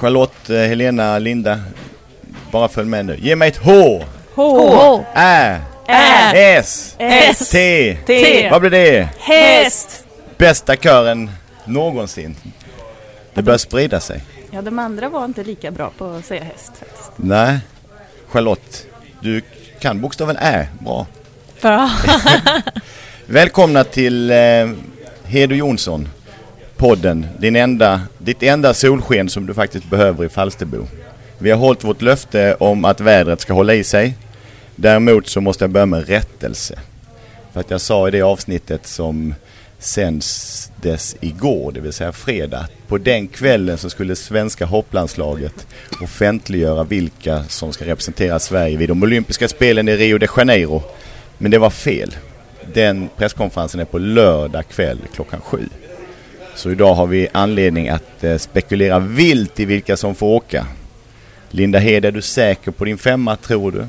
[0.00, 1.60] Charlotte, eh, Helena, Linda.
[2.50, 3.16] Bara följ med nu.
[3.20, 4.04] Ge mig ett H!
[4.34, 5.04] H.
[5.14, 5.60] Ä!
[5.88, 6.58] Ä.
[6.58, 6.96] S!
[6.98, 7.50] S.
[7.50, 7.98] T!
[8.06, 8.48] T.
[8.50, 9.08] Vad blir det?
[9.18, 10.04] Häst.
[10.36, 11.30] Bästa kören
[11.64, 12.36] någonsin.
[13.34, 14.20] Det börjar sprida sig.
[14.50, 16.72] Ja, de andra var inte lika bra på att säga häst.
[16.78, 17.10] faktiskt.
[17.16, 17.58] Nej.
[18.28, 18.86] Charlotte,
[19.20, 19.42] du
[19.80, 21.06] kan bokstaven Ä bra.
[21.62, 21.90] Bra.
[23.26, 24.36] Välkomna till eh,
[25.24, 26.08] Hedo Jonsson
[26.78, 27.26] podden.
[27.38, 30.86] Din enda, ditt enda solsken som du faktiskt behöver i Falsterbo.
[31.38, 34.14] Vi har hållit vårt löfte om att vädret ska hålla i sig.
[34.76, 36.78] Däremot så måste jag börja med rättelse.
[37.52, 39.34] För att jag sa i det avsnittet som
[39.78, 42.68] sändes igår, det vill säga fredag.
[42.88, 45.66] På den kvällen så skulle svenska hopplandslaget
[46.02, 50.82] offentliggöra vilka som ska representera Sverige vid de olympiska spelen i Rio de Janeiro.
[51.38, 52.16] Men det var fel.
[52.74, 55.68] Den presskonferensen är på lördag kväll klockan sju.
[56.58, 60.66] Så idag har vi anledning att eh, spekulera vilt i vilka som får åka.
[61.50, 63.86] Linda Hed, är du säker på din femma tror du?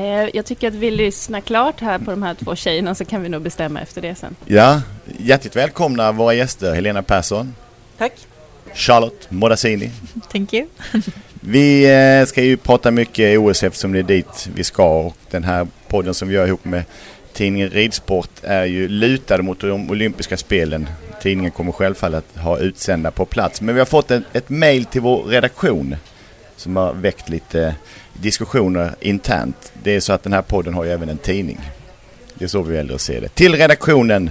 [0.00, 3.22] Eh, Jag tycker att vi lyssnar klart här på de här två tjejerna så kan
[3.22, 4.36] vi nog bestämma efter det sen.
[4.44, 4.82] Ja,
[5.18, 7.54] hjärtligt välkomna våra gäster Helena Persson,
[7.98, 8.12] Tack.
[8.74, 9.90] Charlotte Modassini.
[10.32, 10.66] Thank you.
[11.40, 11.84] Vi
[12.20, 15.66] eh, ska ju prata mycket OS eftersom det är dit vi ska och den här
[15.88, 16.84] podden som vi gör ihop med
[17.32, 20.88] tidningen Ridsport är ju lutad mot de olympiska spelen.
[21.22, 23.60] Tidningen kommer självfallet ha utsända på plats.
[23.60, 25.96] Men vi har fått ett, ett mail till vår redaktion
[26.56, 27.72] som har väckt lite eh,
[28.12, 29.72] diskussioner internt.
[29.82, 31.60] Det är så att den här podden har ju även en tidning.
[32.34, 33.28] Det är så vi väljer att se det.
[33.28, 34.30] Till redaktionen,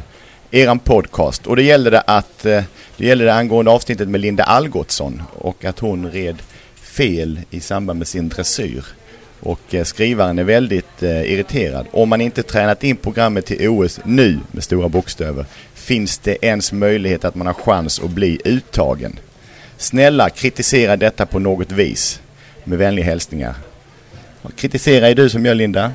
[0.51, 1.47] eran podcast.
[1.47, 2.63] Och det gällde det att, eh,
[2.97, 6.37] det gällde det angående avsnittet med Linda Algotsson och att hon red
[6.81, 8.85] fel i samband med sin dressyr.
[9.39, 11.85] Och eh, skrivaren är väldigt irriterad.
[11.91, 15.45] Om man inte tränat in programmet till OS nu med stora bokstäver
[15.85, 19.19] finns det ens möjlighet att man har chans att bli uttagen.
[19.77, 22.21] Snälla kritisera detta på något vis.
[22.63, 23.55] Med vänliga hälsningar.
[24.55, 25.91] Kritisera är du som gör Linda.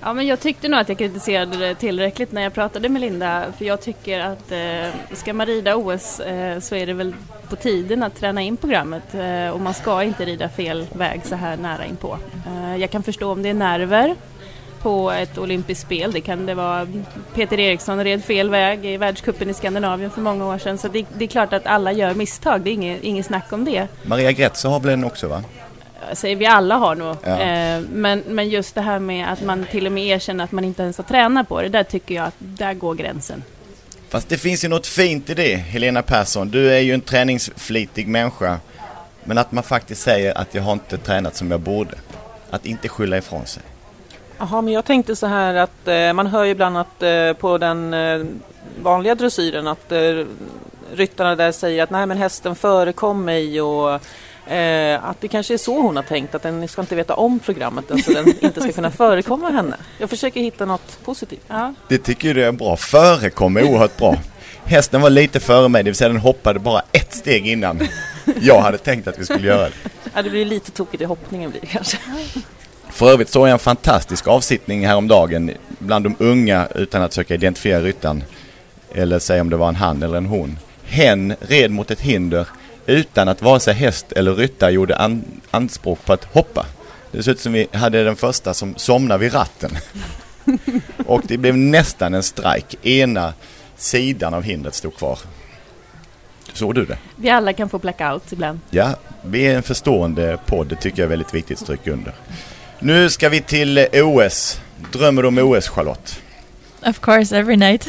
[0.00, 3.44] Ja, men jag tyckte nog att jag kritiserade det tillräckligt när jag pratade med Linda.
[3.58, 7.14] För jag tycker att eh, ska man rida OS eh, så är det väl
[7.48, 9.14] på tiden att träna in programmet.
[9.14, 12.18] Eh, och man ska inte rida fel väg så här nära inpå.
[12.46, 14.16] Eh, jag kan förstå om det är nerver
[14.82, 16.12] på ett olympiskt spel.
[16.12, 16.86] Det kan det vara.
[17.34, 20.78] Peter Eriksson red fel väg i världscupen i Skandinavien för många år sedan.
[20.78, 22.60] Så det, det är klart att alla gör misstag.
[22.60, 23.88] Det är inget, inget snack om det.
[24.02, 25.42] Maria Gretzer har väl en också va?
[26.12, 27.16] säger vi alla har nog.
[27.24, 27.40] Ja.
[27.40, 30.64] Eh, men, men just det här med att man till och med erkänner att man
[30.64, 33.42] inte ens har tränat på det, där tycker jag att där går gränsen.
[34.08, 36.50] Fast det finns ju något fint i det, Helena Persson.
[36.50, 38.58] Du är ju en träningsflitig människa.
[39.24, 41.94] Men att man faktiskt säger att jag har inte tränat som jag borde.
[42.50, 43.62] Att inte skylla ifrån sig.
[44.38, 47.58] Jaha, men jag tänkte så här att eh, man hör ju ibland att eh, på
[47.58, 48.24] den eh,
[48.82, 50.24] vanliga dressyren att eh,
[50.92, 54.00] ryttarna där säger att nej men hästen förekom mig och
[54.46, 57.38] Eh, att det kanske är så hon har tänkt, att den ska inte veta om
[57.38, 59.76] programmet, så alltså den inte ska kunna förekomma henne.
[59.98, 61.44] Jag försöker hitta något positivt.
[61.48, 61.74] Ja.
[61.88, 62.76] Det tycker du är bra.
[62.76, 64.16] Förekom är oerhört bra.
[64.64, 67.80] Hästen var lite före mig, det vill säga den hoppade bara ett steg innan
[68.40, 69.90] jag hade tänkt att vi skulle göra det.
[70.14, 71.98] Ja, det blir lite tokigt i hoppningen blir det kanske.
[72.92, 77.80] För övrigt såg jag en fantastisk avsittning häromdagen bland de unga utan att söka identifiera
[77.80, 78.24] ryttaren.
[78.94, 80.58] Eller säga om det var en han eller en hon.
[80.84, 82.46] Hen red mot ett hinder
[82.86, 86.66] utan att vare sig häst eller ryttare gjorde an anspråk på att hoppa.
[87.10, 89.70] Det såg ut som vi hade den första som somnade vid ratten.
[91.06, 92.88] Och det blev nästan en strike.
[92.88, 93.34] Ena
[93.76, 95.18] sidan av hindret stod kvar.
[96.52, 96.98] Såg du det?
[97.16, 98.60] Vi alla kan få blackout ibland.
[98.70, 100.66] Ja, vi är en förstående podd.
[100.66, 102.14] Det tycker jag är väldigt viktigt att stryka under.
[102.84, 104.60] Nu ska vi till OS.
[104.92, 106.20] Drömmer du om OS, Charlotte?
[106.86, 107.88] Of course, every night.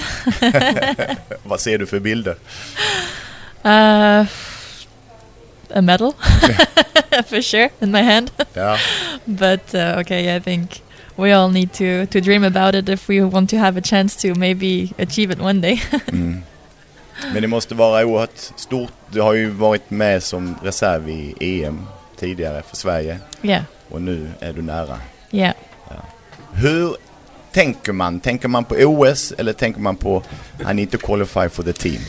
[1.44, 2.36] Vad ser du för bilder?
[3.66, 4.28] Uh,
[5.74, 6.14] a medal,
[7.30, 8.32] for sure, in my hand.
[8.54, 8.78] Ja.
[9.26, 10.82] but uh, okay, I think
[11.16, 14.28] we all need to to dream about it if we want to have a chance
[14.28, 15.82] to maybe achieve it one day.
[16.08, 16.44] mm.
[17.34, 18.94] Men det måste vara oerhört stort.
[19.10, 23.20] Du har ju varit med som reserv i EM tidigare för Sverige.
[23.42, 23.64] Yeah.
[23.90, 25.00] Och nu är du nära.
[25.32, 25.56] Yeah.
[25.90, 25.96] Ja.
[26.54, 26.96] Hur
[27.52, 28.20] tänker man?
[28.20, 30.24] Tänker man på OS eller tänker man på
[30.72, 32.02] I need to qualify for the team?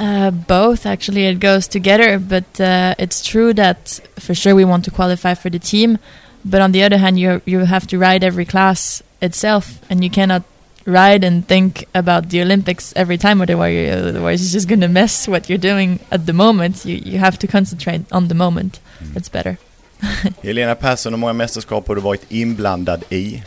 [0.00, 4.84] Uh, both actually it goes together but uh, it's true that for sure we want
[4.84, 5.98] to qualify for the team
[6.42, 10.10] but on the other hand you you have to ride every class itself and you
[10.10, 10.42] cannot
[10.88, 15.48] ride and think about the olympics every time otherwise, it's just going to mess what
[15.48, 19.16] you're doing at the moment you you have to concentrate on the moment mm.
[19.16, 19.56] it's better
[20.42, 23.42] Helena Persson, hur många mästerskap har du varit inblandad i?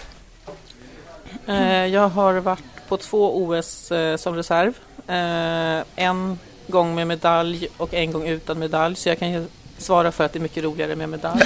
[1.50, 4.74] Uh, jag har varit på två OS uh, som reserv
[5.12, 8.96] Eh, en gång med medalj och en gång utan medalj.
[8.96, 9.46] Så jag kan ju
[9.78, 11.42] svara för att det är mycket roligare med medalj.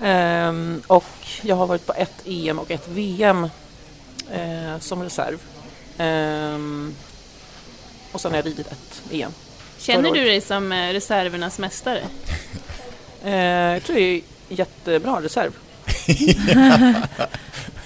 [0.00, 1.04] um, och
[1.42, 3.48] jag har varit på ett EM och ett VM
[4.34, 5.38] uh, som reserv.
[5.98, 6.94] Um,
[8.12, 9.32] och sen har jag ridit ett EM.
[9.78, 12.02] Känner du dig som reservernas mästare?
[13.24, 15.52] Uh, jag tror det är jättebra reserv.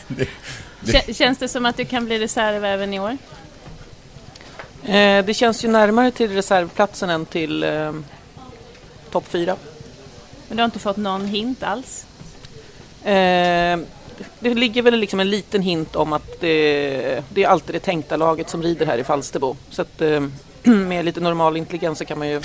[0.08, 0.28] det,
[0.80, 1.16] det.
[1.16, 3.18] Känns det som att du kan bli reserv även i år?
[4.84, 7.92] Eh, det känns ju närmare till reservplatsen än till eh,
[9.10, 9.56] topp fyra.
[10.48, 12.06] Men du har inte fått någon hint alls?
[13.04, 13.78] Eh,
[14.40, 18.16] det ligger väl liksom en liten hint om att det, det, är alltid det tänkta
[18.16, 19.56] laget som rider här i Falsterbo.
[19.70, 20.22] Så att eh,
[20.62, 22.40] med lite normal intelligens så kan man ju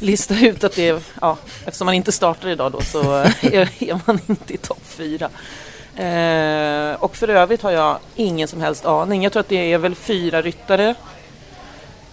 [0.00, 3.82] lista ut att det är, ja, eftersom man inte startar idag då så eh, är,
[3.82, 5.30] är man inte i topp fyra.
[5.96, 9.22] Eh, och för övrigt har jag ingen som helst aning.
[9.22, 10.94] Jag tror att det är väl fyra ryttare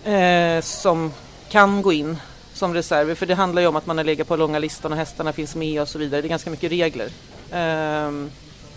[0.04, 1.14] eh, som
[1.50, 2.18] kan gå in
[2.54, 3.16] som reserver.
[3.16, 5.56] För det handlar ju om att man har legat på långa listan och hästarna finns
[5.56, 6.22] med och så vidare.
[6.22, 7.10] Det är ganska mycket regler.
[7.52, 8.12] Eh,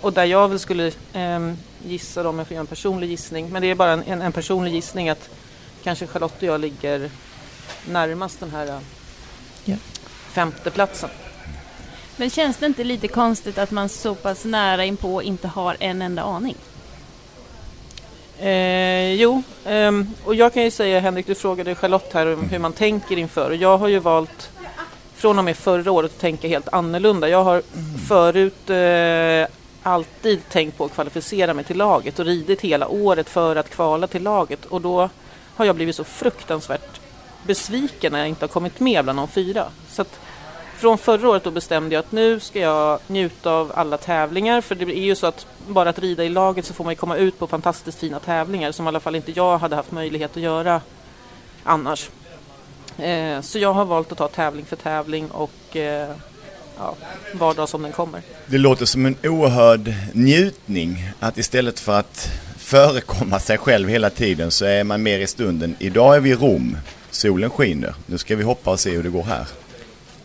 [0.00, 1.52] och där jag väl skulle eh,
[1.84, 4.32] gissa om jag får göra en personlig gissning, men det är bara en, en, en,
[4.32, 5.30] personlig gissning att
[5.82, 7.10] kanske Charlotte och jag ligger
[7.88, 8.80] närmast den här
[9.64, 9.76] ja.
[10.32, 11.10] femteplatsen.
[12.16, 16.02] Men känns det inte lite konstigt att man så pass nära inpå inte har en
[16.02, 16.56] enda aning?
[18.38, 19.92] Eh, jo, eh,
[20.24, 23.50] och jag kan ju säga Henrik, du frågade Charlotte här om hur man tänker inför
[23.50, 24.50] och jag har ju valt
[25.14, 27.28] från och med förra året att tänka helt annorlunda.
[27.28, 27.62] Jag har
[28.08, 33.56] förut eh, alltid tänkt på att kvalificera mig till laget och ridit hela året för
[33.56, 35.08] att kvala till laget och då
[35.56, 37.00] har jag blivit så fruktansvärt
[37.46, 39.66] besviken när jag inte har kommit med bland de fyra.
[39.88, 40.20] Så att,
[40.76, 44.74] från förra året då bestämde jag att nu ska jag njuta av alla tävlingar för
[44.74, 47.38] det är ju så att bara att rida i laget så får man komma ut
[47.38, 50.80] på fantastiskt fina tävlingar som i alla fall inte jag hade haft möjlighet att göra
[51.64, 52.10] annars.
[52.98, 56.14] Eh, så jag har valt att ta tävling för tävling och eh,
[56.80, 56.94] ja,
[57.32, 58.22] var dag som den kommer.
[58.46, 64.50] Det låter som en oerhörd njutning att istället för att förekomma sig själv hela tiden
[64.50, 65.76] så är man mer i stunden.
[65.78, 66.76] Idag är vi i Rom,
[67.10, 69.46] solen skiner, nu ska vi hoppa och se hur det går här.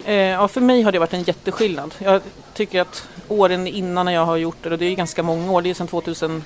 [0.05, 1.93] Eh, ja, för mig har det varit en jätteskillnad.
[1.99, 2.21] Jag
[2.53, 5.61] tycker att åren innan när jag har gjort det, och det är ganska många år,
[5.61, 6.43] det är sedan 2002.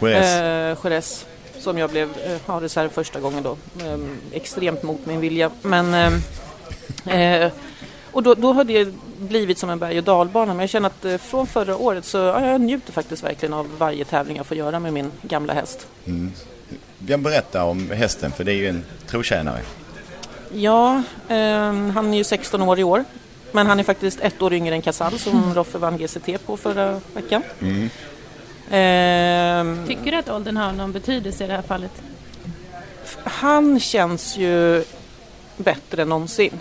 [0.00, 1.22] Jerez.
[1.22, 1.28] Eh,
[1.60, 2.08] som jag blev
[2.46, 3.56] eh, reserv första gången då.
[3.86, 3.98] Eh,
[4.32, 5.50] extremt mot min vilja.
[5.62, 7.52] Men, eh, eh,
[8.12, 10.54] och då, då har det blivit som en berg och dalbana.
[10.54, 13.66] Men jag känner att eh, från förra året så ja, jag njuter faktiskt verkligen av
[13.78, 15.86] varje tävling jag får göra med min gamla häst.
[16.06, 16.32] Mm.
[17.06, 19.60] Jag berätta om hästen för det är ju en trotjänare.
[20.52, 23.04] Ja, eh, han är ju 16 år i år.
[23.52, 25.54] Men han är faktiskt ett år yngre än Casall som mm.
[25.54, 27.42] Roffe vann GCT på förra veckan.
[27.60, 27.84] Mm.
[28.70, 31.92] Eh, Tycker du att åldern har någon betydelse i det här fallet?
[33.24, 34.84] han känns ju
[35.56, 36.60] bättre än någonsin.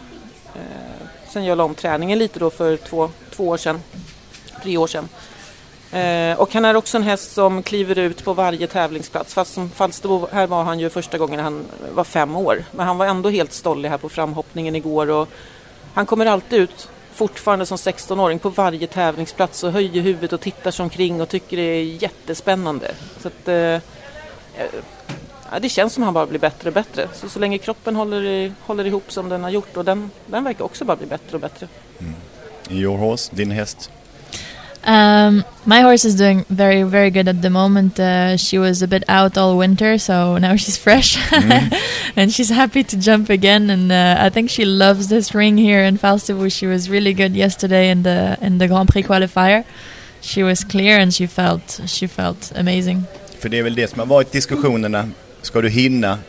[0.56, 0.97] Eh,
[1.30, 3.82] sen jag la om träningen lite då för två, två år sedan,
[4.64, 5.10] tre år sedan.
[5.92, 9.34] Eh, och han är också en häst som kliver ut på varje tävlingsplats.
[9.34, 12.64] Fast som Falsterbo, här var han ju första gången han var fem år.
[12.72, 15.10] Men han var ändå helt stollig här på framhoppningen igår.
[15.10, 15.30] Och
[15.94, 20.72] han kommer alltid ut fortfarande som 16-åring på varje tävlingsplats och höjer huvudet och tittar
[20.72, 22.92] sig omkring och tycker det är jättespännande.
[23.20, 23.82] Så att, eh,
[25.52, 27.08] ja, det känns som att han bara blir bättre och bättre.
[27.14, 30.44] Så, så länge kroppen håller, i, håller ihop som den har gjort och den, den
[30.44, 31.68] verkar också bara bli bättre och bättre.
[32.00, 32.14] Mm.
[32.70, 33.92] Your horse, din häst?
[34.88, 38.00] Um, my horse is doing very, very good at the moment.
[38.00, 41.74] Uh, she was a bit out all winter, so now she's fresh mm.
[42.16, 43.70] and she's happy to jump again.
[43.70, 46.50] And uh, I think she loves this ring here in Falsterbo.
[46.50, 49.66] She was really good yesterday in the in the Grand Prix qualifier.
[50.22, 53.04] She was clear and she felt she felt amazing.
[53.40, 55.10] För det är väl det som har varit diskussionerna.
[55.48, 56.20] Ska du hinna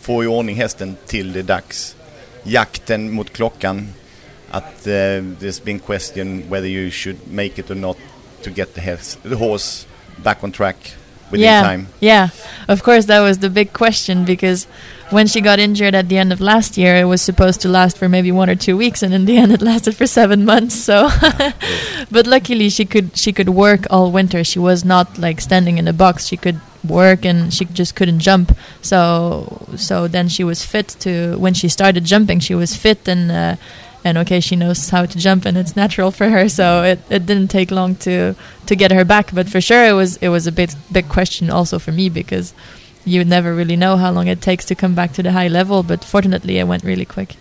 [0.00, 1.96] få i ordning hästen till det dags?
[2.44, 3.88] Jakten mot klockan
[4.50, 4.90] at uh,
[5.40, 7.96] there's been question whether you should make it or not
[8.42, 9.86] to get the horse, the horse
[10.22, 10.76] back on track
[11.30, 11.86] within yeah, time.
[12.00, 12.28] Yeah,
[12.68, 14.66] of course that was the big question because
[15.10, 17.98] when she got injured at the end of last year, it was supposed to last
[17.98, 20.76] for maybe one or two weeks, and in the end, it lasted for seven months.
[20.76, 21.08] So,
[22.10, 24.44] but luckily she could she could work all winter.
[24.44, 26.26] She was not like standing in a box.
[26.26, 28.56] She could work and she just couldn't jump.
[28.82, 33.30] So so then she was fit to when she started jumping she was fit and
[33.30, 33.56] uh,
[34.04, 36.48] and okay she knows how to jump and it's natural for her.
[36.48, 38.34] So it, it didn't take long to
[38.66, 39.34] to get her back.
[39.34, 42.54] But for sure it was it was a bit big question also for me because
[43.04, 45.82] you never really know how long it takes to come back to the high level.
[45.82, 47.36] But fortunately it went really quick.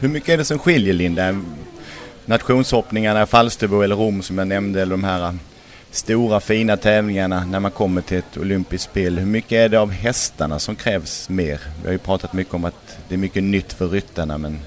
[0.00, 1.36] Hur mycket är det som skiljer Linda?
[2.26, 5.38] Nationshoppningarna, Falsterbo eller Rom som jag nämnde eller de här
[5.94, 9.18] stora fina tävlingarna när man kommer till ett olympiskt spel.
[9.18, 11.60] Hur mycket är det av hästarna som krävs mer?
[11.80, 14.58] Vi har ju pratat mycket om att det är mycket nytt för ryttarna men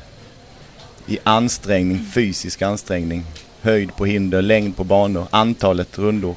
[1.07, 3.23] i ansträngning, fysisk ansträngning,
[3.61, 6.35] höjd på hinder, längd på banor, antalet rundor?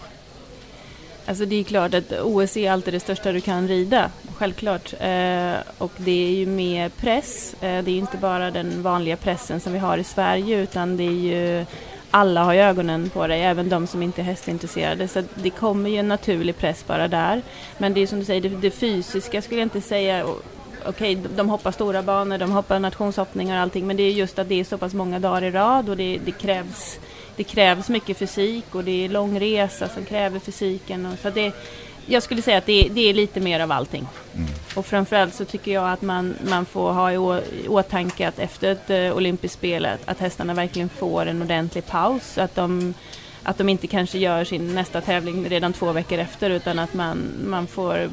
[1.26, 4.92] Alltså det är klart att OS är alltid det största du kan rida, självklart.
[4.92, 7.54] Eh, och det är ju mer press.
[7.54, 10.96] Eh, det är ju inte bara den vanliga pressen som vi har i Sverige utan
[10.96, 11.66] det är ju
[12.10, 15.08] alla har ögonen på dig, även de som inte är hästintresserade.
[15.08, 17.42] Så det kommer ju en naturlig press bara där.
[17.78, 20.26] Men det är som du säger, det, det fysiska skulle jag inte säga
[20.84, 24.38] okej, okay, de hoppar stora banor, de hoppar nationshoppningar och allting, men det är just
[24.38, 26.98] att det är så pass många dagar i rad och det, det krävs,
[27.36, 31.06] det krävs mycket fysik och det är lång resa som kräver fysiken.
[31.06, 31.52] Och, så det,
[32.10, 34.06] jag skulle säga att det, det är lite mer av allting.
[34.34, 34.48] Mm.
[34.74, 38.38] Och framförallt så tycker jag att man, man får ha i, å, i åtanke att
[38.38, 42.38] efter ett uh, olympiskt spel att, att hästarna verkligen får en ordentlig paus.
[42.38, 42.94] Att de,
[43.42, 47.22] att de inte kanske gör sin nästa tävling redan två veckor efter utan att man,
[47.44, 48.10] man får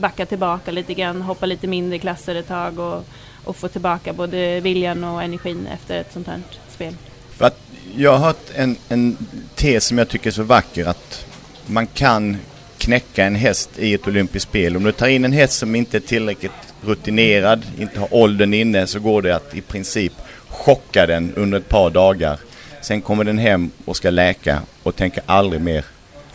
[0.00, 3.04] backa tillbaka lite grann, hoppa lite mindre klasser ett tag och,
[3.44, 6.94] och få tillbaka både viljan och energin efter ett sånt här spel.
[7.36, 7.60] För att
[7.96, 9.16] jag har hört en, en
[9.54, 11.26] tes som jag tycker är så vacker att
[11.66, 12.36] man kan
[12.84, 14.76] knäcka en häst i ett olympiskt spel.
[14.76, 18.86] Om du tar in en häst som inte är tillräckligt rutinerad, inte har åldern inne,
[18.86, 20.12] så går det att i princip
[20.48, 22.38] chocka den under ett par dagar.
[22.80, 25.84] Sen kommer den hem och ska läka och tänker aldrig mer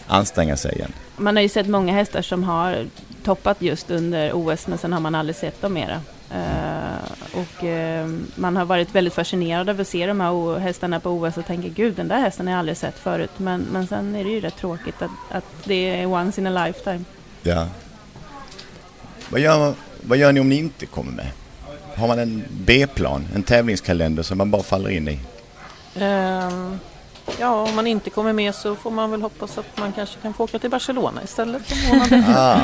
[0.07, 0.93] anstränga sig igen.
[1.17, 2.85] Man har ju sett många hästar som har
[3.23, 6.01] toppat just under OS men sen har man aldrig sett dem mera.
[6.31, 11.09] Uh, och uh, man har varit väldigt fascinerad av att se de här hästarna på
[11.09, 13.31] OS och tänker gud den där hästen har jag aldrig sett förut.
[13.37, 16.65] Men, men sen är det ju rätt tråkigt att, att det är once in a
[16.65, 17.03] lifetime.
[17.41, 17.67] Ja.
[19.29, 21.27] Vad gör, vad gör ni om ni inte kommer med?
[21.95, 25.19] Har man en B-plan, en tävlingskalender som man bara faller in i?
[25.97, 26.75] Uh,
[27.37, 30.33] Ja, om man inte kommer med så får man väl hoppas att man kanske kan
[30.33, 31.61] få åka till Barcelona istället
[32.35, 32.59] ah.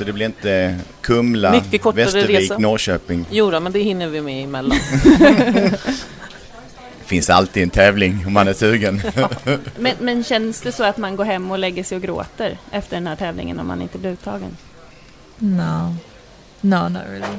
[0.00, 1.62] Så det blir inte Kumla,
[1.94, 2.58] Västervik, resa.
[2.58, 3.26] Norrköping?
[3.30, 4.78] Jo då, men det hinner vi med emellan.
[5.18, 5.80] det
[7.06, 9.02] finns alltid en tävling om man är sugen.
[9.78, 12.96] men, men känns det så att man går hem och lägger sig och gråter efter
[12.96, 14.56] den här tävlingen om man inte blir uttagen?
[15.38, 15.96] No,
[16.60, 17.38] no not really.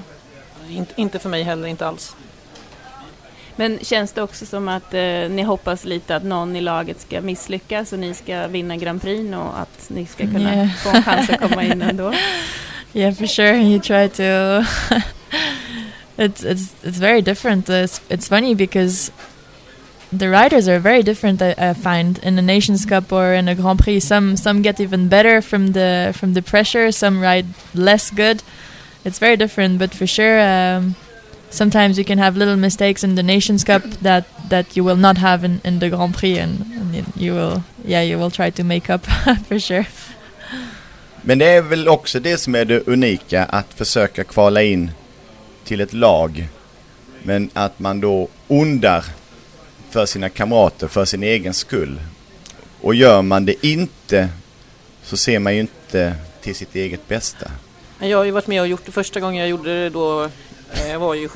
[0.69, 2.15] Inte, inte för mig heller, inte alls.
[3.55, 7.21] Men känns det också som att eh, ni hoppas lite att någon i laget ska
[7.21, 10.69] misslyckas och ni ska vinna Grand Prix och att ni ska kunna yeah.
[10.75, 12.13] få en chans att komma in ändå?
[12.93, 13.55] Yeah, for sure.
[13.55, 14.23] You try to.
[16.17, 17.69] it's it's it's very different.
[17.69, 19.11] It's, it's funny because
[20.11, 21.41] the riders are very different.
[21.41, 24.81] I, I, find in the Nations Cup or in a Grand Prix, some some get
[24.81, 26.91] even better from the from the pressure.
[26.91, 28.43] Some ride less good.
[29.05, 30.41] It's very different, but for sure.
[30.41, 30.95] Um,
[31.51, 35.17] sometimes you can have little mistakes in the Nations Cup that that you will not
[35.17, 38.63] have in, in the Grand Prix, and, and you will yeah you will try to
[38.63, 39.05] make up
[39.47, 39.85] for sure.
[41.21, 44.91] Men det är väl också det som är det unika, att försöka kvala in
[45.63, 46.47] till ett lag.
[47.23, 49.05] Men att man då ondar
[49.89, 51.99] för sina kamrater, för sin egen skull.
[52.81, 54.29] Och gör man det inte
[55.03, 57.51] så ser man ju inte till sitt eget bästa.
[57.99, 60.29] Jag har ju varit med och gjort det första gången jag gjorde det då,
[60.73, 61.29] jag var ju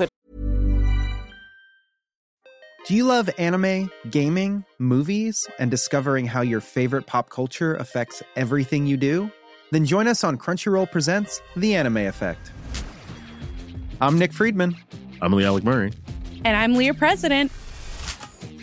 [2.88, 8.86] Do you love anime, gaming, movies, and discovering how your favorite pop culture affects everything
[8.86, 9.28] you do?
[9.72, 12.52] Then join us on Crunchyroll Presents The Anime Effect.
[14.00, 14.76] I'm Nick Friedman.
[15.20, 15.92] I'm Lee Alec Murray.
[16.44, 17.50] And I'm Leah President.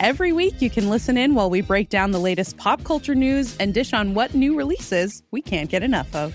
[0.00, 3.54] Every week, you can listen in while we break down the latest pop culture news
[3.58, 6.34] and dish on what new releases we can't get enough of.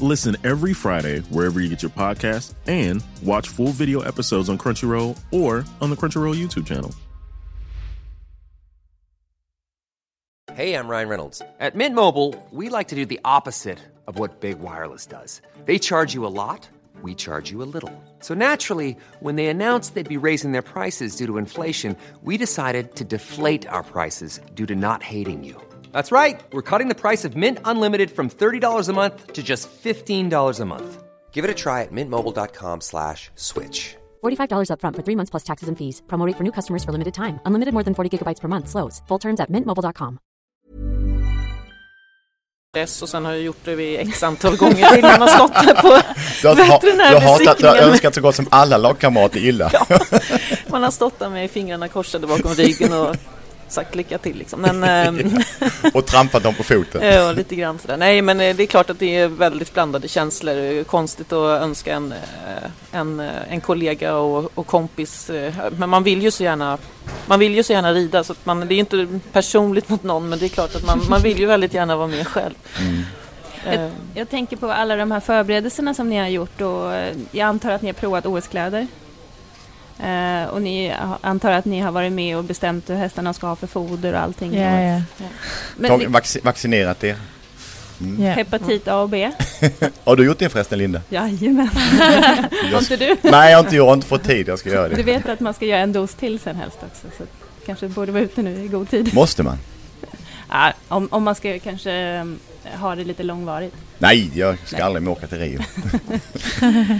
[0.00, 5.18] Listen every Friday wherever you get your podcast and watch full video episodes on Crunchyroll
[5.32, 6.94] or on the Crunchyroll YouTube channel.
[10.54, 11.42] Hey, I'm Ryan Reynolds.
[11.60, 15.40] At Mint Mobile, we like to do the opposite of what Big Wireless does.
[15.66, 16.68] They charge you a lot,
[17.02, 17.92] we charge you a little.
[18.20, 22.94] So naturally, when they announced they'd be raising their prices due to inflation, we decided
[22.96, 25.60] to deflate our prices due to not hating you.
[25.92, 26.40] That's right.
[26.52, 30.64] We're cutting the price of Mint Unlimited from $30 a month to just $15 a
[30.64, 31.02] month.
[31.32, 33.94] Give it a try at mintmobile.com slash switch.
[34.24, 36.02] $45 upfront for three months plus taxes and fees.
[36.08, 37.38] Promo rate for new customers for limited time.
[37.46, 38.68] Unlimited more than 40 gigabytes per month.
[38.68, 39.02] Slows.
[39.08, 40.18] Full terms at mintmobile.com.
[42.74, 45.74] dess och sen har jag gjort det vid x antal gånger när man stått där
[45.74, 45.88] på
[46.42, 47.76] Du har, hatat, du har veterinärbesiktningen.
[47.90, 49.70] önskat så gott som alla lagkamrater illa.
[50.70, 53.16] Man har stått där med fingrarna korsade bakom ryggen och
[53.72, 54.60] sagt lycka till liksom.
[54.60, 55.38] Men, ehm,
[55.94, 57.02] och trampat dem på foten.
[57.18, 57.96] Ja, lite grann sådär.
[57.96, 60.84] Nej, men eh, det är klart att det är väldigt blandade känslor.
[60.84, 65.30] Konstigt att önska en, eh, en, eh, en kollega och, och kompis.
[65.70, 66.78] Men man vill ju så gärna
[67.26, 70.28] man vill ju så gärna rida så att man, det är inte personligt mot någon
[70.28, 72.54] men det är klart att man, man vill ju väldigt gärna vara med själv.
[73.64, 76.92] Jag, Eh, jag tänker på alla de här förberedelserna som ni har gjort och
[77.30, 78.86] jag antar att ni har provat OS-kläder.
[80.02, 83.56] Eh, och ni antar att ni har varit med och bestämt hur hästarna ska ha
[83.56, 84.54] för foder och allting.
[84.54, 85.26] Ja, Och- ja.
[85.76, 87.16] Men Tag, vac- vaccinerat er.
[88.00, 88.24] Mm.
[88.26, 88.32] Ja.
[88.32, 89.30] hepatit A och B?
[90.04, 91.00] Har du gjort det förresten Linda?
[91.08, 91.68] Jajamän.
[92.72, 93.16] Har inte du?
[93.22, 94.48] Nej, jag har inte, jag har inte fått tid.
[94.48, 95.02] Jag ska göra Du det.
[95.02, 97.06] vet att man ska göra en dos till sen helst också.
[97.18, 97.24] Så
[97.66, 99.14] kanske borde vara ute nu i god tid.
[99.14, 99.58] Måste man?
[100.48, 102.38] Ja, om, om man ska kanske um,
[102.80, 103.74] ha det lite långvarigt.
[103.98, 105.58] Nej, jag ska aldrig mer åka till Rio.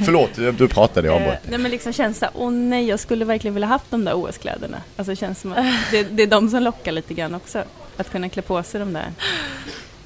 [0.05, 1.41] Förlåt, du, pratade, jag Eh, avbröt.
[1.51, 4.77] nej men liksom känns det, åh nej jag skulle verkligen vilja haft de där OS-kläderna.
[4.97, 7.63] Alltså det känns som att det, det är de som lockar lite grann också.
[7.97, 9.13] Att kunna klä på sig de där.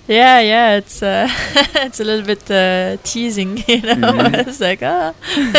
[0.09, 1.31] Yeah, yeah, it's uh,
[1.87, 4.11] it's a little bit uh, teasing, you know.
[4.21, 4.35] Mm.
[4.35, 5.13] it's like, ah,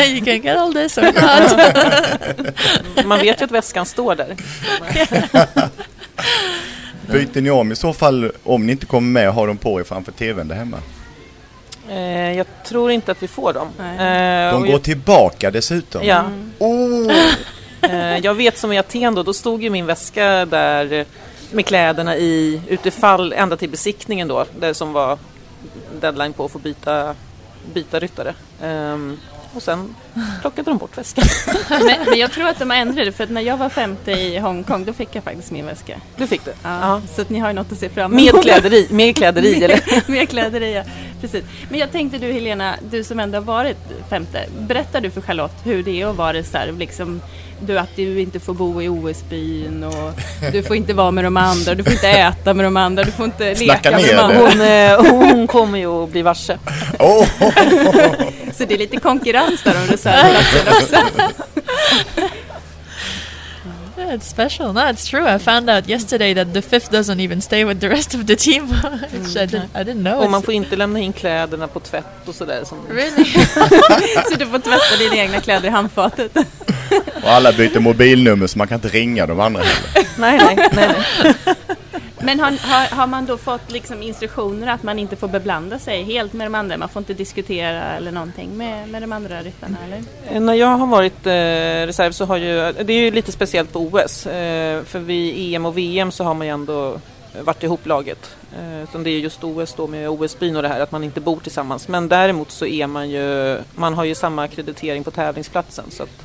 [0.06, 1.56] you can get all this or not.
[3.06, 4.36] man vet ju att väskan står där.
[7.12, 9.80] Byter ni om i så fall om ni inte kommer med och har dem på
[9.80, 10.78] er framför tvn där hemma?
[11.90, 13.68] Eh, jag tror inte att vi får dem.
[13.80, 16.04] Eh, De går jag- tillbaka dessutom.
[16.06, 16.24] Ja.
[16.60, 17.12] Oh!
[17.90, 21.06] Eh, jag vet som i Aten då, då stod ju min väska där
[21.52, 25.18] med kläderna i utifall ända till besiktningen då, där som var
[26.02, 27.16] deadline på att få byta,
[27.74, 28.34] byta ryttare.
[29.54, 29.96] Och sen
[30.42, 31.26] plockade de bort väskan.
[31.70, 34.12] men, men jag tror att de har ändrat det för att när jag var femte
[34.12, 36.02] i Hongkong då fick jag faktiskt min väska.
[36.18, 36.54] Du fick det?
[36.64, 38.34] Ja, Så att ni har ju något att se fram emot.
[38.34, 40.12] Med kläder i, med kläder i eller?
[40.12, 40.84] Med kläder i, ja.
[41.22, 41.44] Precis.
[41.70, 43.78] Men jag tänkte du Helena, du som ändå har varit
[44.10, 44.46] femte.
[44.60, 46.78] Berättar du för Charlotte hur det är att vara reserv?
[46.78, 47.22] Liksom,
[47.64, 50.20] du, att du inte får bo i OS-byn och
[50.52, 53.12] du får inte vara med de andra, du får inte äta med de andra, du
[53.12, 54.38] får inte leka med de andra.
[54.38, 56.58] Hon, eh, hon kommer ju att bli varse.
[57.00, 57.28] Oh!
[58.58, 60.98] Så det är lite konkurrens där om reservplatser också.
[63.98, 64.74] Yeah, it's special.
[64.74, 65.26] No, it's true.
[65.28, 68.36] I found out yesterday that the fifth doesn't even stay with the rest of the
[68.36, 70.24] team, which I, didn't, I didn't know.
[70.24, 72.64] Och man får inte lämna in kläderna på tvätt och sådär.
[72.64, 72.78] Som...
[72.90, 73.26] Really?
[74.30, 76.38] Så du får tvätta dina egna kläder i handfatet.
[77.24, 80.08] Och alla byter mobilnummer så man kan inte ringa de andra heller.
[80.18, 81.56] Nej, nej, nej, nej.
[82.26, 86.04] Men har, har, har man då fått liksom instruktioner att man inte får beblanda sig
[86.04, 86.78] helt med de andra?
[86.78, 90.04] Man får inte diskutera eller någonting med, med de andra ryttarna eller?
[90.36, 91.32] Eh, När jag har varit eh,
[91.88, 94.26] reserv så har ju, det är ju lite speciellt på OS.
[94.28, 97.00] Eh, för vid EM och VM så har man ju ändå
[97.42, 98.36] varit ihop laget.
[98.60, 101.22] Eh, utan det är just OS då med OS-byn och det här att man inte
[101.22, 101.88] bor tillsammans.
[101.88, 105.86] Men däremot så är man ju, man har ju samma akkreditering på tävlingsplatsen.
[105.92, 106.24] Så att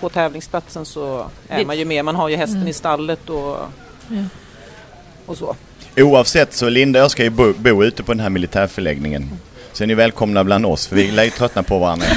[0.00, 2.04] på tävlingsplatsen så är man ju med.
[2.04, 2.68] Man har ju hästen Mm.
[2.68, 3.56] i stallet och,
[4.08, 4.22] Ja.
[5.26, 5.56] Och så.
[5.96, 9.38] Oavsett så Linda och jag ska ju bo, bo ute på den här militärförläggningen.
[9.72, 12.06] Så är ni välkomna bland oss för vi lär ju tröttna på varandra.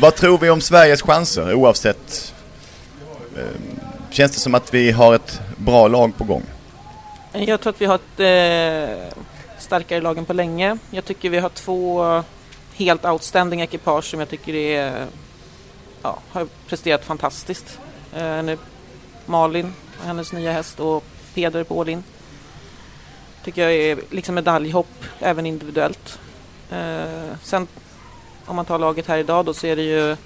[0.00, 2.34] Vad tror vi om Sveriges chanser oavsett?
[3.36, 3.42] Eh,
[4.10, 6.42] känns det som att vi har ett bra lag på gång?
[7.32, 9.18] Jag tror att vi har ett eh,
[9.58, 10.78] starkare lag än på länge.
[10.90, 12.22] Jag tycker vi har två
[12.74, 15.06] helt outstanding ekipage som jag tycker är,
[16.02, 17.78] ja, har presterat fantastiskt.
[18.16, 18.58] Eh, nu
[19.26, 22.04] Malin hennes nya häst och Peder på Ålin.
[23.44, 26.18] Tycker jag är liksom medaljhopp även individuellt.
[26.70, 27.66] Eh, sen
[28.46, 30.16] om man tar laget här idag då så är det ju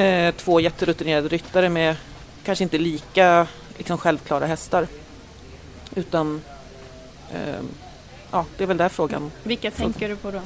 [0.00, 1.96] eh, två jätterutinerade ryttare med
[2.44, 4.86] kanske inte lika liksom, självklara hästar.
[5.94, 6.42] Utan
[7.34, 7.68] ehm,
[8.30, 9.30] ja, det är väl där frågan.
[9.42, 10.40] Vilka tänker du på då?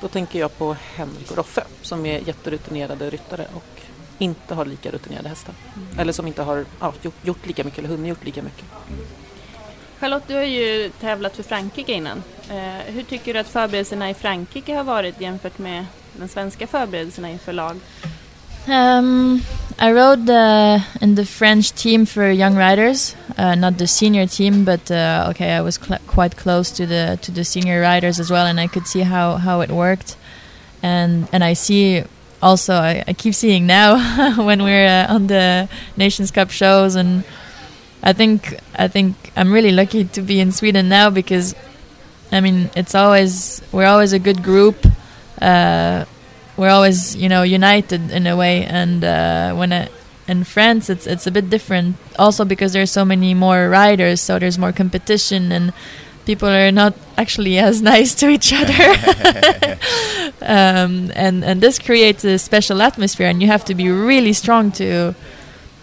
[0.00, 3.79] Då tänker jag på Henrik och Roffe som är jätterutinerade ryttare och
[4.20, 5.54] inte har lika rutinerade hästar.
[5.98, 8.64] Eller som inte har ja, gjort, gjort lika mycket eller hunnit gjort lika mycket.
[10.00, 12.22] Charlotte, du har ju tävlat för Frankrike innan.
[12.50, 17.30] Eh, hur tycker du att förberedelserna i Frankrike har varit jämfört med de svenska förberedelserna
[17.30, 17.76] inför lag?
[18.68, 19.42] Um,
[19.78, 24.64] I rode uh, in the French team for young riders, uh, not the senior team,
[24.64, 28.30] but uh, okay, I was cl- quite close to the to the senior riders as
[28.30, 30.16] well, and I could see how, how it worked,
[30.82, 32.04] and and I see
[32.42, 33.96] also I, I keep seeing now
[34.44, 37.24] when we're uh, on the Nations Cup shows, and
[38.02, 41.54] I think I think I'm really lucky to be in Sweden now because,
[42.32, 44.86] I mean, it's always we're always a good group.
[45.40, 46.04] Uh,
[46.60, 49.72] we're always you know united in a way and uh, when
[50.28, 54.38] in France it's it's a bit different also because there's so many more riders so
[54.38, 55.72] there's more competition and
[56.30, 58.82] people are not actually as nice to each other
[60.56, 64.70] um, and and this creates a special atmosphere and you have to be really strong
[64.70, 65.14] to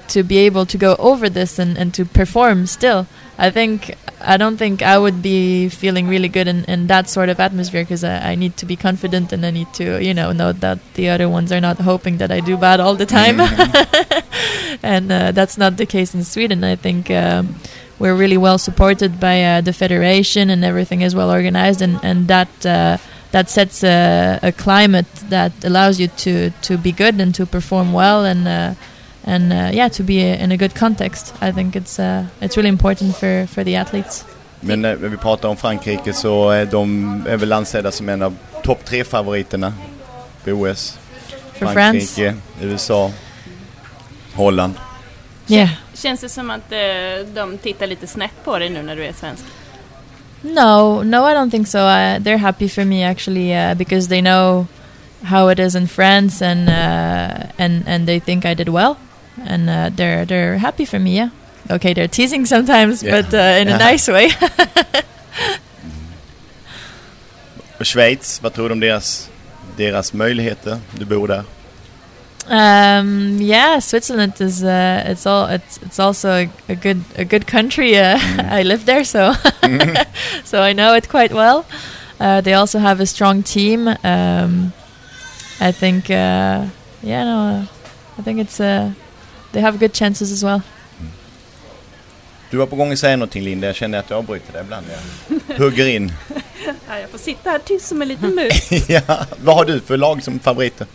[0.07, 3.01] to be able to go over this and, and to perform still
[3.37, 7.29] I think I don't think I would be feeling really good in, in that sort
[7.29, 10.31] of atmosphere because I, I need to be confident and I need to, you know,
[10.31, 13.39] know that the other ones are not hoping that I do bad all the time.
[14.81, 16.63] and uh, that's not the case in Sweden.
[16.63, 17.55] I think um,
[17.99, 22.27] we're really well supported by uh, the federation and everything is well organized and, and
[22.27, 22.97] that uh,
[23.31, 27.93] that sets a, a climate that allows you to, to be good and to perform
[27.93, 28.73] well and uh,
[29.27, 31.33] and uh, yeah, to be in a good context.
[31.41, 34.25] I think it's uh, it's really important for, for the athletes.
[34.59, 38.37] Men när vi pratar om Frankrike så är de är väl ansedda som en av
[38.63, 39.73] topp tre favoriterna
[40.43, 40.99] på OS.
[41.53, 43.11] For Frankrike, USA,
[44.33, 44.73] Holland.
[45.47, 45.69] Yeah.
[45.93, 49.13] Känns det som att eh, de tittar lite snett på dig nu när du är
[49.13, 49.43] svensk?
[50.41, 51.77] No, no, I don't think so.
[51.79, 54.67] Uh, they're happy for me actually uh, because they know
[55.23, 58.95] how it is in France and uh, and and they think I did well,
[59.47, 61.15] and uh, they're they're happy for me.
[61.15, 61.29] Yeah.
[61.71, 63.21] Okay, they're teasing sometimes, Yeah.
[63.21, 63.91] but uh, in a Yeah.
[63.91, 64.29] nice way.
[67.81, 69.29] Schweiz, vad tror du om deras,
[69.77, 70.79] deras möjligheter?
[70.99, 71.43] Du bor där.
[72.49, 77.45] Um, yeah, Switzerland is uh, it's all it's it's also a, a good a good
[77.45, 77.97] country.
[77.97, 78.17] Uh,
[78.59, 79.33] I live there, so
[80.43, 81.65] so I know it quite well.
[82.19, 83.87] Uh, they also have a strong team.
[84.03, 84.73] Um,
[85.59, 86.65] I think, uh,
[87.03, 87.65] yeah, no, uh,
[88.17, 88.91] I think it's uh,
[89.51, 90.61] they have good chances as well.
[92.49, 94.85] Du var på gång att säga någonting Linda, jag känner att jag avbryter dig ibland.
[95.47, 96.13] Jag hugger in.
[96.87, 98.89] Ja, jag får sitta här tyst som en liten mus.
[98.89, 99.01] ja,
[99.43, 100.87] vad har du för lag som favoriter?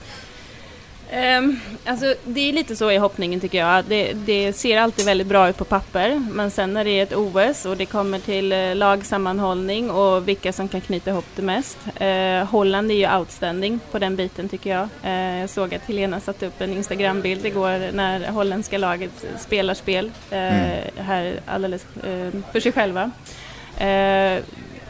[1.14, 3.84] Ehm, alltså, det är lite så i hoppningen tycker jag.
[3.84, 7.14] Det, det ser alltid väldigt bra ut på papper, men sen när det är ett
[7.16, 11.78] OS och det kommer till eh, lagsammanhållning och vilka som kan knyta ihop det mest.
[11.96, 14.88] Eh, Holland är ju outstanding på den biten tycker jag.
[15.02, 20.10] Eh, jag såg att Helena satte upp en Instagrambild igår när holländska laget spelar spel
[20.30, 20.78] eh, Mm.
[21.06, 23.10] här alldeles eh, för sig själva.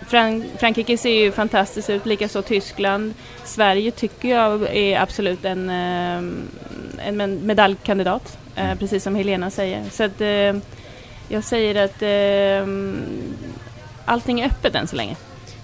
[0.09, 3.15] Fran- Frankrike ser ju fantastiskt ut, likaså Tyskland.
[3.45, 9.85] Sverige tycker jag är absolut en, eh, en medaljkandidat, eh, precis som Helena säger.
[9.91, 10.63] Så att, eh,
[11.29, 12.03] jag säger att
[14.05, 15.17] allting är öppet än så länge.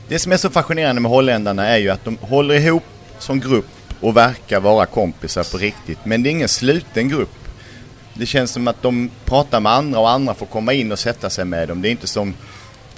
[0.09, 2.85] Det som är så fascinerande med holländarna är ju att de håller ihop
[3.18, 3.66] som grupp
[4.01, 5.98] och verkar vara kompisar på riktigt.
[6.05, 7.35] Men det är ingen sluten grupp.
[8.14, 11.31] Det känns som att de pratar med andra och andra får komma in och sätta
[11.31, 11.83] sig med dem.
[11.83, 12.35] Det är inte som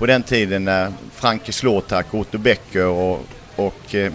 [0.00, 4.12] på den tiden när Franke Slåtak, Otto Becker och, och eh,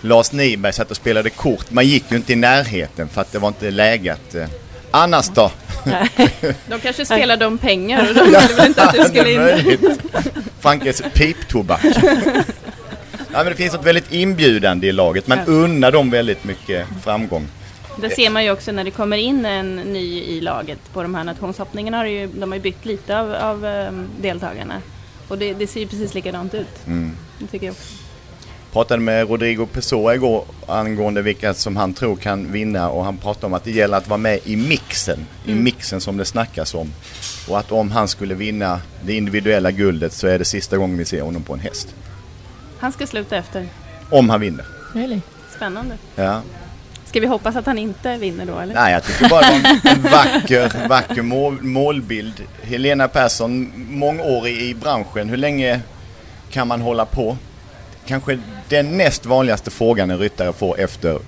[0.00, 1.70] Lars Niberg satt och spelade kort.
[1.70, 4.34] Man gick ju inte i närheten för att det var inte läget.
[4.34, 4.48] Eh.
[4.90, 5.50] Annars då?
[6.66, 9.98] De kanske spelar de pengar och de ville väl inte att du skulle in.
[10.60, 11.80] Frankes piptobak.
[13.32, 15.26] Ja, men det finns något väldigt inbjudande i laget.
[15.26, 17.46] Man unnar dem väldigt mycket framgång.
[18.00, 21.14] Det ser man ju också när det kommer in en ny i laget på de
[21.14, 21.96] här nationshoppningarna.
[21.96, 24.74] Har det ju, de har ju bytt lite av, av ehm, deltagarna.
[25.28, 26.86] Och det, det ser ju precis likadant ut.
[26.86, 27.16] Mm.
[27.38, 27.94] Det tycker jag också.
[28.72, 33.46] Pratade med Rodrigo Pessoa igår angående vilka som han tror kan vinna och han pratade
[33.46, 35.26] om att det gäller att vara med i mixen.
[35.46, 35.64] I Mm.
[35.64, 36.92] mixen som det snackas om.
[37.48, 41.04] Och att om han skulle vinna det individuella guldet så är det sista gången vi
[41.04, 41.94] ser honom på en häst.
[42.78, 43.68] Han ska sluta efter.
[44.10, 44.64] Om han vinner.
[44.94, 45.20] Really?
[45.56, 45.98] Spännande.
[46.14, 46.42] Ja.
[47.12, 48.74] Ska vi hoppas att han inte vinner då eller?
[48.74, 52.42] Nej, jag tycker bara det var en, en vacker, vacker mål, målbild.
[52.62, 55.28] Helena Persson, mångårig i branschen.
[55.28, 55.80] Hur länge
[56.50, 57.36] kan man hålla på?
[58.06, 61.18] Kanske den näst vanligaste frågan en ryttare får efter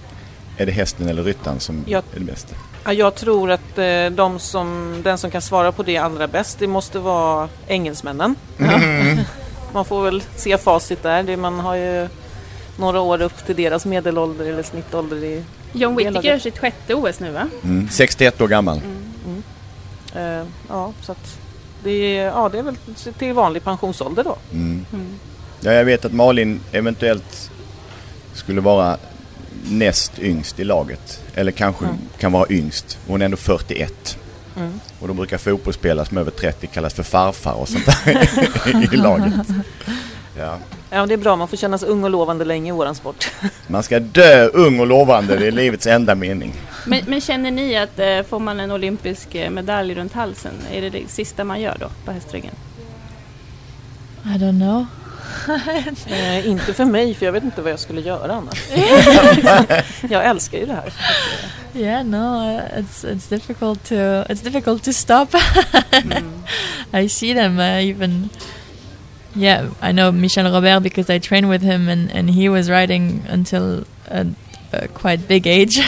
[0.57, 1.99] är det hästen eller ryttaren som Ja.
[2.15, 2.55] är det bästa?
[2.85, 6.59] Ja, jag tror att eh, de som, den som kan svara på det allra bäst,
[6.59, 8.35] det måste vara engelsmännen.
[8.59, 9.19] Mm.
[9.73, 11.23] Man får väl se facit där.
[11.23, 12.09] Det, man har ju
[12.77, 17.21] några år upp till deras medelålder eller snittålder i John Whittaker gör sitt sjätte OS
[17.21, 17.49] nu va?
[17.65, 17.89] Mm.
[17.91, 18.81] 61 år gammal.
[20.15, 21.39] Eh, ja, så att
[21.85, 22.77] det, är- ja, det är väl
[23.19, 24.37] till vanlig pensionsålder då.
[24.53, 24.85] Mm.
[25.61, 27.51] Ja, jag vet att Malin eventuellt
[28.35, 28.97] skulle vara
[29.71, 31.21] näst yngst i laget.
[31.35, 31.97] Eller kanske Mm.
[32.19, 32.99] kan vara yngst.
[33.07, 34.19] Hon är ändå 41.
[34.57, 34.81] Mm.
[35.01, 38.97] Och då brukar fotbollsspelare som är över 30 kallas för farfar och sånt där i
[38.97, 39.35] laget.
[40.39, 40.59] Ja.
[40.95, 41.37] Ja, det är bra.
[41.37, 43.31] Man får känna sig ung och lovande länge i våran sport.
[43.67, 46.55] Man ska dö ung och lovande, det är livets enda mening.
[46.87, 50.81] Men, men känner ni att eh, får man en olympisk eh, medalj runt halsen, är
[50.81, 52.55] det det sista man gör då på hästryggen?
[54.25, 54.87] I don't know.
[56.07, 58.69] Eh, inte för mig, för jag vet inte vad jag skulle göra annars.
[60.11, 60.93] jag älskar ju det här.
[61.75, 65.29] Yeah, no, it's it's difficult to it's difficult to stop.
[66.93, 68.29] I see them uh, even.
[69.37, 73.23] Yeah, I know Michel Robert because I trained with him, and and he was riding
[73.29, 74.27] until a,
[74.73, 75.81] a quite big age.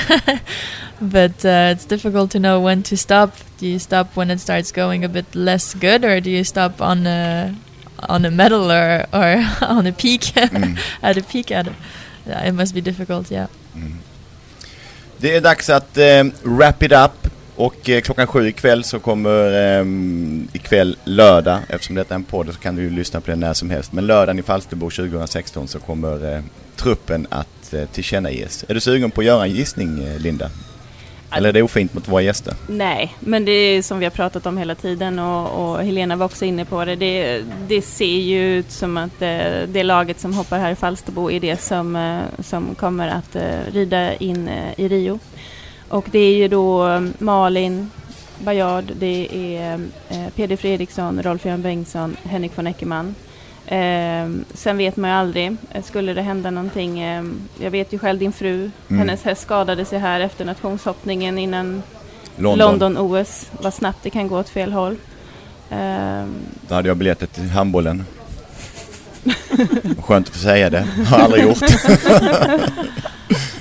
[1.00, 3.30] but uh, it's difficult to know when to stop.
[3.58, 6.80] Do you stop when it starts going a bit less good, or do you stop
[6.80, 7.54] on a
[8.08, 10.78] on a medal or or on a peak Mm.
[11.02, 11.66] at a peak at?
[12.26, 13.30] Yeah, it must be difficult.
[13.30, 13.46] Yeah.
[15.18, 17.25] Det är dags att eh, wrap it up.
[17.56, 19.86] Och eh, klockan sju ikväll så kommer eh,
[20.52, 23.54] ikväll lördag, eftersom detta är en podd så kan du ju lyssna på den när
[23.54, 23.92] som helst.
[23.92, 26.40] Men lördagen i Falsterbo 2016 så kommer eh,
[26.76, 28.64] truppen att eh, tillkännages.
[28.68, 30.50] Är du sugen på att göra en gissning eh, Linda?
[31.30, 32.54] Eller är det ofint mot våra gäster?
[32.66, 36.26] Nej, men det är som vi har pratat om hela tiden och, och Helena var
[36.26, 36.96] också inne på det.
[36.96, 39.38] Det, det ser ju ut som att eh,
[39.68, 43.72] det laget som hoppar här i Falsterbo är det som, eh, som kommer att eh,
[43.72, 45.18] rida in i Rio.
[45.88, 47.90] Och det är ju då eh, Malin
[48.38, 49.74] Bajard, det är
[50.08, 53.14] eh, Peder Fredriksson, Rolf-Göran Bengtsson, Henrik von Eckermann.
[53.66, 57.00] Eh, sen vet man ju aldrig, eh, skulle det hända någonting.
[57.00, 57.24] Eh,
[57.60, 58.98] jag vet ju själv din fru, Mm.
[58.98, 61.82] hennes häst skadade sig här efter nationshoppningen innan
[62.36, 62.58] London.
[62.58, 63.50] London-OS.
[63.60, 64.96] Vad snabbt det kan gå åt fel håll.
[65.70, 66.24] Eh,
[66.68, 68.04] Då hade jag biljetter till handbollen.
[70.02, 70.86] Skönt att få säga det.
[71.08, 71.58] Har aldrig gjort.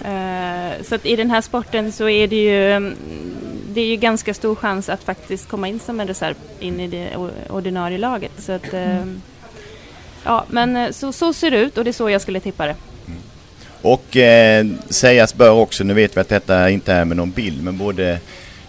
[0.05, 2.95] Eh, så att i den här sporten så är det ju mm,
[3.75, 6.87] det är ju ganska stor chans att faktiskt komma in som en reserv in i
[6.87, 7.17] det
[7.49, 8.31] ordinarie laget.
[8.37, 9.05] Så att, eh,
[10.23, 12.65] ja, men eh, så, så ser det ut och det är så jag skulle tippa
[12.65, 12.75] det.
[13.81, 17.63] Och eh, sägas bör också, nu vet vi att detta inte är med någon bild,
[17.63, 18.19] men både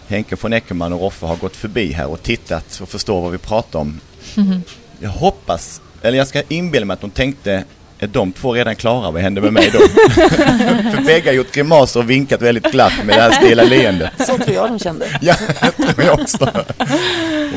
[0.07, 3.37] Henke von Eckermann och Roffe har gått förbi här och tittat och förstår vad vi
[3.37, 3.99] pratar om.
[4.99, 7.63] Jag hoppas, eller jag ska inbilla mig att de tänkte,
[7.99, 9.11] är de två redan klara?
[9.11, 9.79] Vad händer med mig då?
[10.91, 14.11] För bägge har gjort grimaser och vinkat väldigt glatt med det här stela leendet.
[14.17, 15.05] Så tror jag de kände.
[15.21, 15.35] Ja,
[15.77, 16.49] det tror jag också.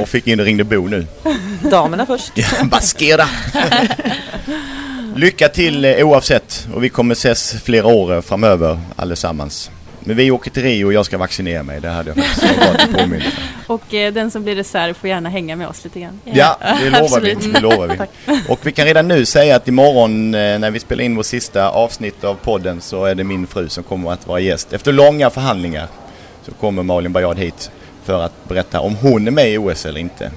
[0.01, 1.07] Och fick in och ringde Bo nu.
[1.71, 2.33] Damerna först.
[2.35, 3.29] Ja, Baskera!
[5.17, 9.71] Lycka till eh, oavsett och vi kommer ses flera år eh, framöver allesammans.
[10.11, 12.99] Men vi åker till Rio och jag ska vaccinera mig, det hade jag faktiskt varit
[12.99, 13.23] påminn.
[13.67, 16.21] Och eh, den som blir reserv får gärna hänga med oss lite grann.
[16.25, 17.35] Ja, det lovar vi.
[17.53, 18.41] Det lovar vi.
[18.49, 21.69] Och vi kan redan nu säga att imorgon eh, när vi spelar in vår sista
[21.69, 24.73] avsnitt av podden så är det min fru som kommer att vara gäst.
[24.73, 25.89] Efter långa förhandlingar
[26.43, 27.71] så kommer Malin Bajard hit
[28.05, 30.31] för att berätta om hon är med i OS eller inte.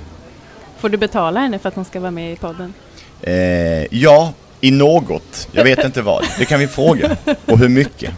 [0.80, 2.74] Får du betala henne för att hon ska vara med i podden?
[3.22, 5.48] Eh, ja, i något.
[5.52, 6.26] Jag vet inte vad.
[6.40, 7.18] Det kan vi fråga.
[7.46, 8.12] Och hur mycket.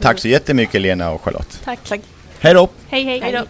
[0.00, 1.60] Tack så jättemycket Lena och Charlotte.
[1.64, 1.78] Tack.
[1.88, 2.00] Tack.
[2.40, 2.68] Hej då!
[2.88, 3.20] Hej hej.
[3.20, 3.44] Hej då.